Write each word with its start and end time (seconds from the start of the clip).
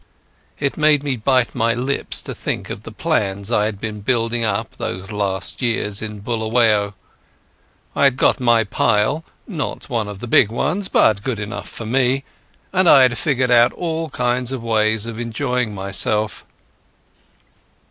It 0.59 0.77
made 0.77 1.03
me 1.03 1.15
bite 1.15 1.53
my 1.53 1.75
lips 1.75 2.23
to 2.23 2.33
think 2.33 2.71
of 2.71 2.81
the 2.81 2.91
plans 2.91 3.51
I 3.51 3.65
had 3.65 3.79
been 3.79 3.99
building 4.01 4.43
up 4.43 4.75
those 4.77 5.11
last 5.11 5.61
years 5.61 6.01
in 6.01 6.21
Buluwayo. 6.21 6.95
I 7.95 8.05
had 8.05 8.17
got 8.17 8.39
my 8.39 8.63
pile—not 8.63 9.89
one 9.91 10.07
of 10.07 10.17
the 10.17 10.25
big 10.25 10.49
ones, 10.49 10.87
but 10.87 11.21
good 11.21 11.39
enough 11.39 11.69
for 11.69 11.85
me; 11.85 12.23
and 12.73 12.89
I 12.89 13.03
had 13.03 13.15
figured 13.15 13.51
out 13.51 13.73
all 13.73 14.09
kinds 14.09 14.51
of 14.51 14.63
ways 14.63 15.05
of 15.05 15.19
enjoying 15.19 15.75
myself. 15.75 16.47